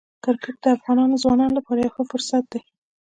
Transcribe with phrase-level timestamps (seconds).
[0.23, 2.61] کرکټ د افغان ځوانانو لپاره یو ښه فرصت دی.